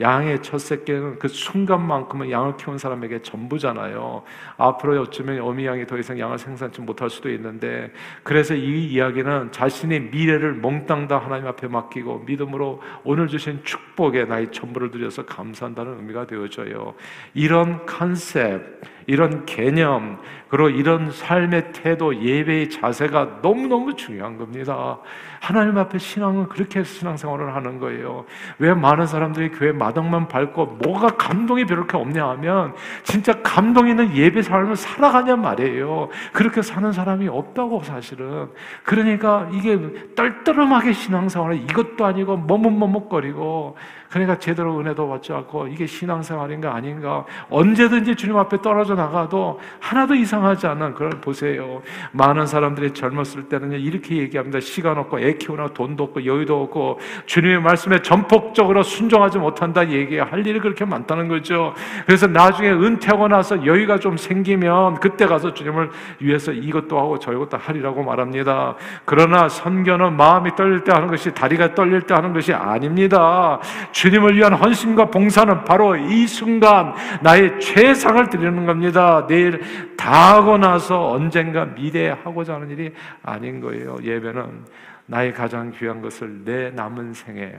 양의 0.00 0.42
첫 0.42 0.58
새끼는 0.58 1.18
그 1.18 1.26
순간만큼은 1.26 2.30
양을 2.30 2.56
키운 2.56 2.78
사람에게 2.78 3.22
전부잖아요. 3.22 4.22
앞으로 4.56 5.02
어쩌면 5.02 5.40
어미 5.40 5.66
양이 5.66 5.86
더 5.88 5.98
이상 5.98 6.20
양을 6.20 6.38
생산치 6.38 6.80
못할 6.82 7.10
수도 7.10 7.30
있는데 7.32 7.92
그래서 8.22 8.54
이 8.54 8.86
이야기는 8.86 9.50
자신의 9.50 10.02
미래를 10.12 10.54
몽땅 10.54 11.08
다 11.08 11.18
하나님 11.18 11.48
앞에 11.48 11.66
맡기고 11.66 12.20
믿음으로 12.26 12.80
오늘 13.02 13.26
주신 13.26 13.64
축복에 13.64 14.24
나의 14.26 14.52
전부를 14.52 14.92
드려서 14.92 15.15
감사한다는 15.24 15.96
의미가 15.96 16.26
되어져요. 16.26 16.94
이런 17.34 17.86
컨셉, 17.86 18.82
이런 19.06 19.46
개념, 19.46 20.18
그리고 20.48 20.68
이런 20.68 21.10
삶의 21.10 21.72
태도, 21.72 22.14
예배의 22.14 22.70
자세가 22.70 23.38
너무너무 23.42 23.94
중요한 23.94 24.36
겁니다. 24.36 24.98
하나님 25.40 25.78
앞에 25.78 25.98
신앙은 25.98 26.48
그렇게 26.48 26.82
신앙생활을 26.82 27.54
하는 27.54 27.78
거예요. 27.78 28.24
왜 28.58 28.74
많은 28.74 29.06
사람들이 29.06 29.50
교회 29.50 29.70
마당만 29.70 30.26
밟고 30.26 30.66
뭐가 30.82 31.16
감동이 31.16 31.64
그렇게 31.64 31.96
없냐 31.96 32.28
하면 32.30 32.74
진짜 33.04 33.32
감동 33.42 33.88
있는 33.88 34.12
예배 34.14 34.42
삶을 34.42 34.74
살아가냔 34.74 35.40
말이에요. 35.40 36.08
그렇게 36.32 36.62
사는 36.62 36.90
사람이 36.90 37.28
없다고 37.28 37.84
사실은. 37.84 38.48
그러니까 38.82 39.48
이게 39.52 39.78
떨떠름하게 40.16 40.92
신앙생활을 40.92 41.56
이것도 41.62 42.04
아니고 42.04 42.38
머뭇머뭇거리고 42.38 43.76
그러니까 44.10 44.38
제대로 44.38 44.78
은혜도 44.80 45.08
받지 45.08 45.32
않고 45.32 45.68
이게 45.68 45.86
신앙생활인가 45.86 46.74
아닌가 46.74 47.24
언제든지 47.50 48.16
주님 48.16 48.36
앞에 48.36 48.62
떨어져 48.62 48.95
나가도 48.96 49.60
하나도 49.80 50.14
이상하지 50.14 50.66
않은 50.66 50.94
그걸 50.94 51.10
보세요. 51.20 51.82
많은 52.12 52.46
사람들이 52.46 52.92
젊었을 52.92 53.44
때는 53.44 53.72
이렇게 53.72 54.16
얘기합니다. 54.16 54.60
시간 54.60 54.98
없고 54.98 55.20
애 55.20 55.34
키우나 55.34 55.68
돈도 55.68 56.04
없고 56.04 56.26
여유도 56.26 56.62
없고 56.62 56.98
주님의 57.26 57.60
말씀에 57.60 58.02
전폭적으로 58.02 58.82
순종하지 58.82 59.38
못한다 59.38 59.88
얘기할 59.88 60.46
일이 60.46 60.58
그렇게 60.58 60.84
많다는 60.84 61.28
거죠. 61.28 61.74
그래서 62.06 62.26
나중에 62.26 62.70
은퇴하고 62.70 63.28
나서 63.28 63.64
여유가 63.64 63.98
좀 63.98 64.16
생기면 64.16 64.94
그때 65.00 65.26
가서 65.26 65.54
주님을 65.54 65.90
위해서 66.20 66.52
이것도 66.52 66.98
하고 66.98 67.18
저것도 67.18 67.58
하리라고 67.58 68.02
말합니다. 68.02 68.74
그러나 69.04 69.48
선교는 69.48 70.16
마음이 70.16 70.54
떨릴 70.56 70.84
때 70.84 70.92
하는 70.92 71.08
것이 71.08 71.32
다리가 71.32 71.74
떨릴 71.74 72.02
때 72.02 72.14
하는 72.14 72.32
것이 72.32 72.52
아닙니다. 72.52 73.60
주님을 73.92 74.36
위한 74.36 74.54
헌신과 74.54 75.10
봉사는 75.10 75.64
바로 75.64 75.96
이 75.96 76.26
순간 76.26 76.94
나의 77.20 77.60
최상을 77.60 78.28
드리는 78.30 78.66
겁니다. 78.66 78.85
내일 79.26 79.96
다 79.96 80.36
하고 80.36 80.58
나서 80.58 81.10
언젠가 81.10 81.64
미래에 81.64 82.10
하고자 82.10 82.54
하는 82.54 82.70
일이 82.70 82.92
아닌 83.22 83.60
거예요. 83.60 83.96
예배는 84.02 84.64
나의 85.06 85.32
가장 85.32 85.70
귀한 85.72 86.00
것을 86.02 86.44
내 86.44 86.70
남은 86.70 87.14
생에, 87.14 87.58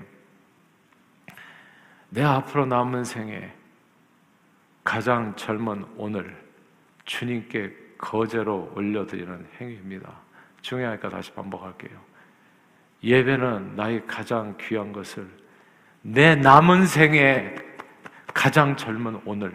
내 2.10 2.24
앞으로 2.24 2.66
남은 2.66 3.04
생에 3.04 3.52
가장 4.84 5.36
젊은 5.36 5.86
오늘 5.98 6.36
주님께 7.06 7.74
거제로 7.98 8.72
올려드리는 8.76 9.48
행위입니다. 9.60 10.12
중요하니까 10.62 11.10
다시 11.10 11.32
반복할게요. 11.32 11.98
예배는 13.04 13.76
나의 13.76 14.06
가장 14.08 14.56
귀한 14.60 14.92
것을 14.92 15.28
내 16.02 16.36
남은 16.36 16.86
생에 16.86 17.56
가장 18.34 18.76
젊은 18.76 19.20
오늘 19.26 19.54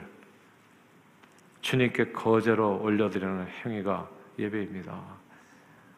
주님께 1.63 2.13
거제로 2.13 2.81
올려드리는 2.83 3.47
행위가 3.65 4.09
예배입니다. 4.39 5.01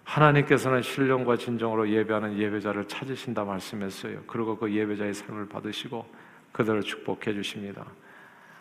하나님께서는 0.05 0.83
신령과 0.83 1.37
진정으로 1.37 1.89
예배하는 1.89 2.39
예배자를 2.39 2.87
찾으신다 2.87 3.45
말씀했어요. 3.45 4.21
그리고 4.27 4.57
그 4.57 4.73
예배자의 4.73 5.15
삶을 5.15 5.49
받으시고 5.49 6.07
그들을 6.53 6.83
축복해 6.83 7.33
주십니다. 7.33 7.85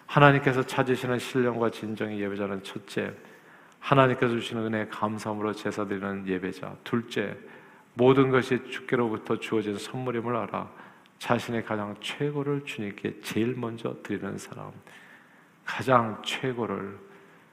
하나님께서 0.05 0.63
찾으시는 0.63 1.19
신령과 1.19 1.69
진정의 1.69 2.19
예배자는 2.21 2.63
첫째, 2.63 3.13
하나님께서 3.79 4.33
주시는 4.35 4.63
은혜 4.65 4.87
감사함으로 4.87 5.53
제사 5.53 5.85
드리는 5.85 6.25
예배자. 6.25 6.77
둘째, 6.83 7.35
모든 7.95 8.29
것이 8.29 8.63
주께로부터 8.69 9.37
주어진 9.39 9.77
선물임을 9.77 10.35
알아 10.35 10.71
자신의 11.19 11.65
가장 11.65 11.95
최고를 11.99 12.63
주님께 12.65 13.19
제일 13.21 13.55
먼저 13.57 13.95
드리는 14.01 14.37
사람, 14.37 14.71
가장 15.65 16.21
최고를 16.23 16.97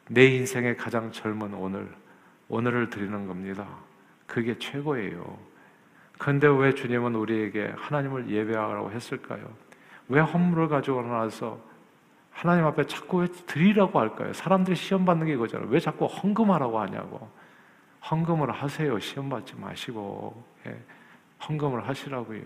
내 0.08 0.26
인생의 0.26 0.76
가장 0.76 1.12
젊은 1.12 1.54
오늘, 1.54 1.88
오늘을 2.48 2.90
드리는 2.90 3.26
겁니다. 3.26 3.66
그게 4.26 4.58
최고예요. 4.58 5.38
근데 6.18 6.46
왜 6.46 6.74
주님은 6.74 7.14
우리에게 7.14 7.72
하나님을 7.76 8.28
예배하라고 8.28 8.90
했을까요? 8.90 9.50
왜 10.08 10.20
헌물을 10.20 10.68
가지고 10.68 11.02
나서 11.02 11.58
하나님 12.30 12.64
앞에 12.66 12.86
자꾸 12.86 13.18
왜 13.18 13.26
드리라고 13.46 13.98
할까요? 13.98 14.32
사람들이 14.32 14.76
시험 14.76 15.04
받는 15.04 15.26
게 15.26 15.34
이거잖아요. 15.34 15.68
왜 15.70 15.78
자꾸 15.78 16.06
헌금하라고 16.06 16.80
하냐고. 16.80 17.28
헌금을 18.10 18.50
하세요. 18.50 18.98
시험 18.98 19.28
받지 19.28 19.54
마시고. 19.56 20.42
예. 20.66 20.78
헌금을 21.48 21.86
하시라고요. 21.86 22.42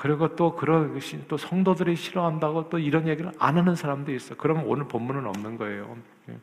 그리고 0.00 0.34
또 0.34 0.56
그런 0.56 0.98
또 1.28 1.36
성도들이 1.36 1.94
싫어한다고 1.94 2.70
또 2.70 2.78
이런 2.78 3.06
얘기를 3.06 3.30
안 3.38 3.58
하는 3.58 3.74
사람도 3.74 4.12
있어. 4.14 4.34
그러면 4.34 4.64
오늘 4.66 4.88
본문은 4.88 5.26
없는 5.26 5.58
거예요. 5.58 5.94
예. 6.30 6.38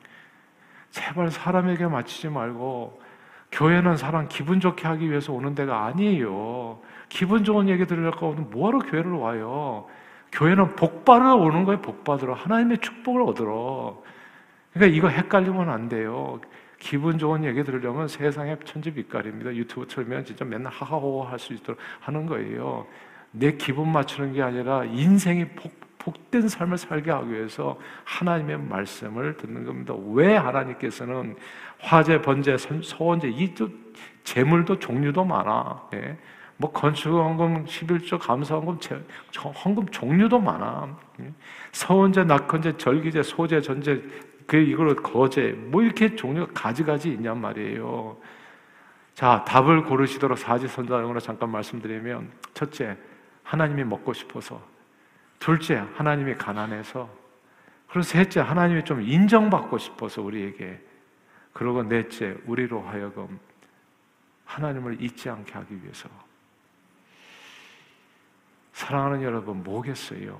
제발 0.91 1.31
사람에게 1.31 1.87
맞추지 1.87 2.29
말고 2.29 3.01
교회는 3.51 3.97
사람 3.97 4.27
기분 4.29 4.59
좋게 4.59 4.87
하기 4.87 5.09
위해서 5.09 5.33
오는 5.33 5.55
데가 5.55 5.85
아니에요. 5.85 6.79
기분 7.09 7.43
좋은 7.43 7.67
얘기 7.67 7.87
들으려고 7.87 8.33
뭐하러 8.33 8.77
교회를 8.77 9.11
와요? 9.13 9.87
교회는 10.31 10.75
복 10.75 11.03
받으러 11.03 11.35
오는 11.35 11.63
거예요. 11.63 11.81
복 11.81 12.03
받으러 12.03 12.35
하나님의 12.35 12.77
축복을 12.77 13.23
얻으러. 13.23 14.03
그러니까 14.71 14.95
이거 14.95 15.07
헷갈리면 15.07 15.67
안 15.67 15.89
돼요. 15.89 16.39
기분 16.77 17.17
좋은 17.17 17.43
얘기 17.43 17.63
들으려면 17.63 18.07
세상의 18.07 18.59
천지빛깔입니다. 18.65 19.55
유튜브 19.55 19.87
틀면 19.87 20.25
진짜 20.25 20.45
맨날 20.45 20.71
하하호호 20.71 21.23
할 21.23 21.39
수 21.39 21.53
있도록 21.53 21.79
하는 22.01 22.27
거예요. 22.27 22.85
내 23.39 23.53
기분 23.53 23.91
맞추는 23.91 24.33
게 24.33 24.41
아니라 24.41 24.83
인생이 24.85 25.45
복, 25.49 25.87
복된 26.07 26.47
삶을 26.47 26.77
살게 26.77 27.11
하기 27.11 27.31
위해서 27.31 27.77
하나님의 28.05 28.59
말씀을 28.59 29.35
듣는 29.37 29.65
겁니다. 29.65 29.93
왜 30.13 30.37
하나님께서는 30.37 31.35
화재, 31.79 32.21
번제, 32.21 32.57
소원제 32.57 33.29
이 33.29 33.53
재물도 34.23 34.79
종류도 34.79 35.25
많아. 35.25 35.89
예? 35.95 36.17
뭐 36.55 36.71
건축헌금, 36.71 37.65
11조, 37.65 38.19
감사헌금, 38.19 38.79
헌금 39.65 39.87
종류도 39.89 40.39
많아. 40.39 40.97
예? 41.19 41.33
서원제, 41.73 42.23
낙헌제, 42.23 42.77
절기제, 42.77 43.23
소제, 43.23 43.61
전제, 43.61 44.01
그 44.47 44.55
이걸 44.55 44.95
거제, 44.95 45.51
뭐 45.57 45.83
이렇게 45.83 46.15
종류가 46.15 46.53
가지가지 46.53 47.11
있냔 47.11 47.39
말이에요. 47.41 48.17
자, 49.13 49.43
답을 49.45 49.83
고르시도록 49.83 50.37
사지선다형으로 50.37 51.19
잠깐 51.19 51.49
말씀드리면 51.51 52.31
첫째, 52.53 52.97
하나님이 53.47 53.85
먹고 53.85 54.11
싶어서 54.11 54.61
둘째 55.39 55.75
하나님이 55.95 56.35
가난해서 56.35 57.09
그리고 57.87 58.03
셋째 58.03 58.41
하나님이 58.41 58.83
좀 58.83 59.01
인정받고 59.01 59.77
싶어서 59.77 60.21
우리에게 60.21 60.81
그리고 61.53 61.81
넷째 61.81 62.37
우리로 62.45 62.81
하여금 62.81 63.39
하나님을 64.45 65.01
잊지 65.01 65.29
않게 65.29 65.53
하기 65.53 65.81
위해서. 65.81 66.09
사랑하는 68.73 69.23
여러분 69.23 69.63
뭐겠어요? 69.63 70.39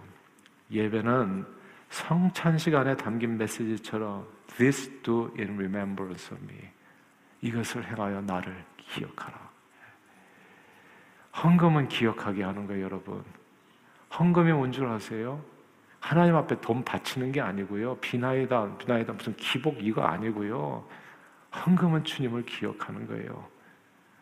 예배는 0.69 1.45
성찬 1.89 2.57
시간에 2.57 2.95
담긴 2.95 3.37
메시지처럼 3.37 4.27
This 4.57 5.01
do 5.01 5.33
in 5.37 5.53
remembrance 5.53 6.35
of 6.35 6.43
me. 6.43 6.69
이것을 7.41 7.85
행하여 7.85 8.21
나를 8.21 8.65
기억하라 8.77 9.46
헌금은 11.43 11.87
기억하게 11.87 12.43
하는 12.43 12.67
거예요, 12.67 12.85
여러분. 12.85 13.23
헌금이 14.17 14.51
뭔 14.53 14.71
줄 14.71 14.87
아세요? 14.87 15.41
하나님 15.99 16.35
앞에 16.35 16.59
돈 16.61 16.83
바치는 16.83 17.31
게 17.31 17.41
아니고요. 17.41 17.97
비나이다, 17.97 18.77
비나이다 18.77 19.13
무슨 19.13 19.35
기복 19.35 19.77
이거 19.81 20.03
아니고요. 20.03 20.85
헌금은 21.65 22.03
주님을 22.03 22.45
기억하는 22.45 23.07
거예요. 23.07 23.45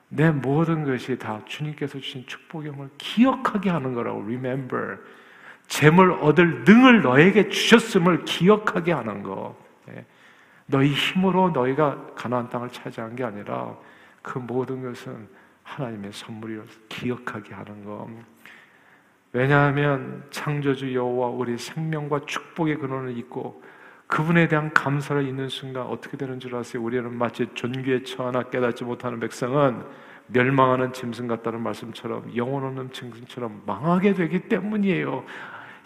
내 0.10 0.32
모든 0.32 0.84
것이 0.84 1.17
다 1.17 1.41
주님께서 1.45 1.99
주신 1.99 2.25
축복임을 2.25 2.89
기억하게 2.97 3.69
하는 3.69 3.93
거라고 3.93 4.21
remember. 4.21 4.97
재물 5.67 6.12
얻을 6.21 6.63
능을 6.63 7.01
너에게 7.01 7.49
주셨음을 7.49 8.25
기억하게 8.25 8.91
하는 8.93 9.23
거. 9.23 9.58
예. 9.89 10.06
너희 10.67 10.93
힘으로 10.93 11.49
너희가 11.49 12.13
가나안 12.15 12.49
땅을 12.49 12.69
차지한 12.69 13.15
게 13.15 13.23
아니라 13.23 13.75
그 14.21 14.38
모든 14.39 14.82
것은 14.84 15.28
하나님의 15.65 16.13
선물이라 16.13 16.63
기억하게 16.88 17.54
하는 17.54 17.84
것. 17.84 18.08
왜냐하면 19.34 20.23
창조주 20.30 20.95
여호와 20.95 21.28
우리 21.28 21.58
생명과 21.58 22.21
축복의 22.25 22.78
근원을 22.78 23.17
잊고 23.17 23.62
그분에 24.08 24.47
대한 24.47 24.71
감사를 24.73 25.28
잊는 25.28 25.49
순간 25.49 25.88
어떻게 25.88 26.15
되는 26.15 26.39
줄 26.39 26.56
아세요? 26.56 26.82
우리는 26.82 27.13
마치 27.13 27.47
존귀에 27.54 28.04
처하나 28.04 28.43
깨닫지 28.43 28.86
못하는 28.86 29.19
백성은 29.19 29.84
멸망하는 30.28 30.93
짐승 30.93 31.28
같다는 31.28 31.62
말씀처럼 31.62 32.36
영혼 32.36 32.63
없는 32.63 32.91
짐승처럼 32.91 33.63
망하게 33.65 34.13
되기 34.13 34.47
때문이에요. 34.47 35.25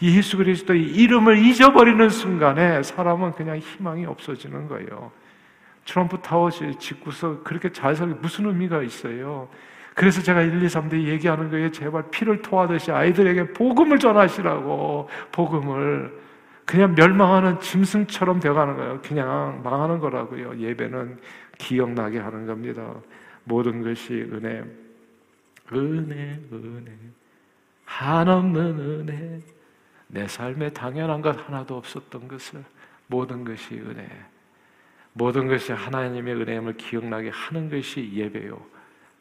예수 0.02 0.38
그리스도의 0.38 0.84
이름을 0.84 1.40
잊어버리는 1.40 2.08
순간에 2.10 2.84
사람은 2.84 3.32
그냥 3.32 3.58
희망이 3.58 4.06
없어지는 4.06 4.68
거예요. 4.68 5.12
트럼프 5.86 6.22
타워 6.22 6.50
짓고서 6.50 7.42
그렇게 7.44 7.72
잘 7.72 7.96
살기 7.96 8.16
무슨 8.22 8.46
의미가 8.46 8.84
있어요? 8.84 9.50
그래서 9.96 10.22
제가 10.22 10.42
1, 10.42 10.64
2, 10.64 10.68
3대 10.68 11.04
얘기하는 11.08 11.50
거예요. 11.50 11.72
제발 11.72 12.10
피를 12.10 12.42
토하듯이 12.42 12.92
아이들에게 12.92 13.54
복음을 13.54 14.00
전하시라고 14.00 15.10
복음을 15.32 16.18
그냥 16.66 16.94
멸망하는 16.96 17.60
짐승처럼 17.60 18.40
되어가는 18.40 18.78
거예요. 18.78 19.02
그냥 19.02 19.62
망하는 19.64 20.00
거라고요. 20.00 20.58
예배는 20.58 21.20
기억나게 21.58 22.20
하는 22.20 22.46
겁니다. 22.46 22.94
모든 23.44 23.84
것이 23.84 24.14
은혜, 24.32 24.64
은혜, 25.74 26.40
은혜, 26.54 26.92
한없는 27.86 28.80
은혜. 28.80 29.40
내 30.08 30.28
삶에 30.28 30.70
당연한 30.72 31.22
것 31.22 31.36
하나도 31.48 31.76
없었던 31.76 32.28
것을 32.28 32.64
모든 33.08 33.44
것이 33.44 33.76
은혜. 33.76 34.08
모든 35.20 35.50
것이 35.50 35.74
하나님의 35.74 36.34
은혜임을 36.34 36.78
기억나게 36.78 37.28
하는 37.28 37.70
것이 37.70 38.10
예배요. 38.14 38.58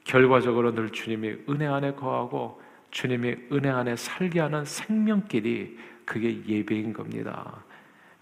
결과적으로 0.04 0.72
늘 0.72 0.90
주님이 0.90 1.38
은혜 1.48 1.66
안에 1.66 1.94
거하고 1.94 2.62
주님이 2.92 3.34
은혜 3.50 3.68
안에 3.68 3.96
살게 3.96 4.38
하는 4.38 4.64
생명길이 4.64 5.76
그게 6.04 6.40
예배인 6.46 6.92
겁니다. 6.92 7.64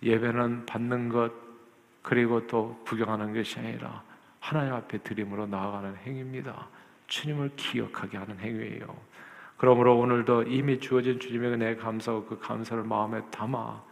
예배는 0.03 0.65
받는 0.65 1.11
것 1.11 1.31
그리고 2.01 2.47
또 2.47 2.83
구경하는 2.87 3.35
것이 3.35 3.59
아니라 3.59 4.03
하나님 4.41 4.73
앞에 4.73 4.97
드림으로 4.99 5.47
나아가는 5.47 5.97
행위입니다. 5.97 6.69
주님을 7.09 7.51
기억하게 7.57 8.17
하는 8.17 8.39
행위예요. 8.39 8.87
그러므로 9.59 9.99
오늘도 9.99 10.45
이미 10.45 10.81
주어진 10.81 11.21
주님의 11.21 11.53
은혜에 11.53 11.77
감사하고 11.77 12.25
그 12.25 12.39
감사를 12.39 12.83
마음에 12.85 13.21
담아 13.31 13.83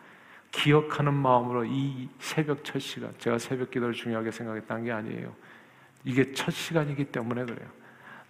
기억하는 0.55 1.13
마음으로 1.13 1.65
이 1.65 2.09
새벽 2.21 2.63
첫 2.65 2.79
시간, 2.79 3.13
제가 3.19 3.39
새벽 3.39 3.73
기도를 3.73 3.93
중요하게 3.93 4.31
생각했던 4.31 4.85
게 4.85 4.93
아니에요. 4.93 5.35
이게 6.05 6.33
첫 6.33 6.53
시간이기 6.53 7.07
때문에 7.07 7.45
그래요. 7.45 7.69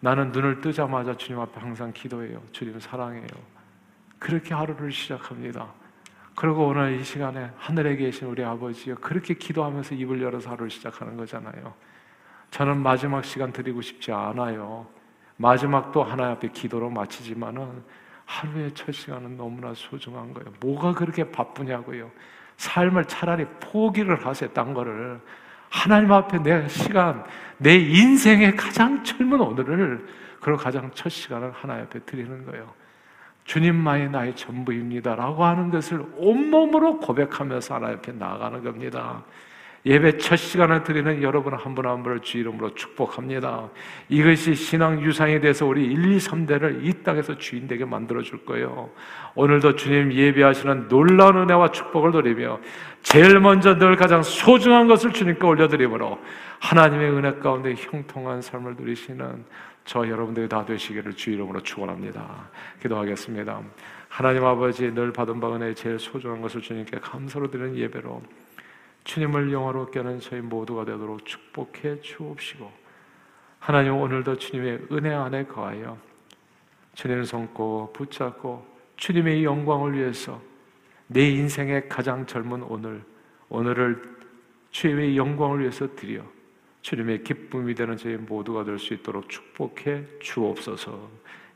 나는 0.00 0.32
눈을 0.32 0.62
뜨자마자 0.62 1.14
주님 1.16 1.38
앞에 1.40 1.60
항상 1.60 1.92
기도해요. 1.92 2.42
주님 2.50 2.80
사랑해요. 2.80 3.26
그렇게 4.18 4.54
하루를 4.54 4.90
시작합니다. 4.90 5.70
그리고 6.34 6.66
오늘 6.66 6.98
이 6.98 7.04
시간에 7.04 7.50
하늘에 7.58 7.94
계신 7.96 8.26
우리 8.26 8.42
아버지요. 8.42 8.96
그렇게 8.96 9.34
기도하면서 9.34 9.94
입을 9.94 10.22
열어서 10.22 10.50
하루를 10.50 10.70
시작하는 10.70 11.16
거잖아요. 11.18 11.74
저는 12.50 12.78
마지막 12.78 13.24
시간 13.24 13.52
드리고 13.52 13.82
싶지 13.82 14.12
않아요. 14.12 14.86
마지막도 15.36 16.02
하나님 16.02 16.32
앞에 16.36 16.48
기도로 16.48 16.88
마치지만은 16.88 17.84
하루의 18.26 18.72
첫 18.72 18.92
시간은 18.92 19.36
너무나 19.36 19.74
소중한 19.74 20.32
거예요. 20.32 20.52
뭐가 20.60 20.94
그렇게 20.94 21.30
바쁘냐고요. 21.30 22.10
삶을 22.56 23.06
차라리 23.06 23.44
포기를 23.60 24.24
하세요. 24.26 24.50
딴 24.52 24.74
거를. 24.74 25.20
하나님 25.68 26.12
앞에 26.12 26.42
내 26.42 26.68
시간, 26.68 27.24
내 27.58 27.74
인생의 27.74 28.56
가장 28.56 29.02
젊은 29.02 29.40
오늘을, 29.40 30.06
그리고 30.40 30.58
가장 30.58 30.90
첫 30.94 31.08
시간을 31.08 31.50
하나님 31.52 31.84
앞에 31.84 32.00
드리는 32.00 32.44
거예요. 32.46 32.72
주님만이 33.44 34.08
나의 34.08 34.36
전부입니다. 34.36 35.16
라고 35.16 35.44
하는 35.44 35.70
것을 35.70 36.04
온몸으로 36.16 36.98
고백하면서 37.00 37.74
하나님 37.74 37.98
앞에 37.98 38.12
나아가는 38.12 38.62
겁니다. 38.62 39.24
예배 39.86 40.16
첫 40.16 40.36
시간을 40.36 40.82
드리는 40.82 41.22
여러분 41.22 41.52
한 41.52 41.74
분 41.74 41.86
한 41.86 42.02
분을 42.02 42.20
주 42.20 42.38
이름으로 42.38 42.74
축복합니다. 42.74 43.68
이것이 44.08 44.54
신앙 44.54 45.02
유산이 45.02 45.40
돼서 45.40 45.66
우리 45.66 45.84
1, 45.84 46.12
2, 46.14 46.16
3대를 46.16 46.84
이 46.84 47.02
땅에서 47.02 47.36
주인 47.36 47.68
되게 47.68 47.84
만들어 47.84 48.22
줄 48.22 48.44
거예요. 48.46 48.90
오늘도 49.34 49.76
주님 49.76 50.12
예배하시는 50.12 50.88
놀라운 50.88 51.36
은혜와 51.36 51.70
축복을 51.72 52.12
드리며 52.12 52.60
제일 53.02 53.38
먼저 53.40 53.76
늘 53.76 53.96
가장 53.96 54.22
소중한 54.22 54.86
것을 54.88 55.12
주님께 55.12 55.46
올려드리므로 55.46 56.18
하나님의 56.60 57.10
은혜 57.10 57.34
가운데 57.34 57.74
형통한 57.76 58.40
삶을 58.40 58.76
누리시는 58.78 59.44
저 59.84 60.08
여러분들이 60.08 60.48
다 60.48 60.64
되시기를 60.64 61.12
주 61.12 61.30
이름으로 61.30 61.60
축원합니다. 61.60 62.48
기도하겠습니다. 62.80 63.60
하나님 64.08 64.44
아버지 64.46 64.90
늘 64.94 65.12
받은 65.12 65.40
바 65.40 65.54
은혜 65.54 65.74
제일 65.74 65.98
소중한 65.98 66.40
것을 66.40 66.62
주님께 66.62 67.00
감사로 67.00 67.50
드리는 67.50 67.76
예배로 67.76 68.22
주님을 69.04 69.52
영화롭게 69.52 70.00
하는 70.00 70.20
저희 70.20 70.40
모두가 70.40 70.84
되도록 70.84 71.24
축복해 71.24 72.00
주옵시고 72.00 72.70
하나님 73.58 73.96
오늘도 73.96 74.36
주님의 74.38 74.88
은혜 74.92 75.12
안에 75.12 75.44
거하여 75.46 75.98
주님을 76.94 77.24
손고 77.24 77.92
붙잡고 77.92 78.66
주님의 78.96 79.44
영광을 79.44 79.94
위해서 79.94 80.40
내 81.06 81.28
인생의 81.30 81.88
가장 81.88 82.26
젊은 82.26 82.62
오늘 82.62 83.02
오늘을 83.48 84.16
주님의 84.70 85.16
영광을 85.16 85.60
위해서 85.60 85.94
드려 85.94 86.22
주님의 86.82 87.24
기쁨이 87.24 87.74
되는 87.74 87.96
저희 87.96 88.16
모두가 88.16 88.64
될 88.64 88.78
수 88.78 88.92
있도록 88.94 89.28
축복해 89.28 90.04
주옵소서. 90.20 91.10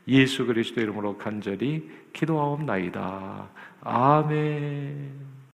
예수 0.07 0.45
그리스도 0.45 0.81
이름으로 0.81 1.17
간절히 1.17 1.87
기도하옵나이다. 2.13 3.49
아멘. 3.81 5.38